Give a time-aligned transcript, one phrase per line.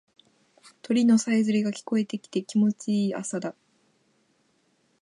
[0.81, 3.53] 鳥のさえずりが聞こえてきて気持ちいい朝だ。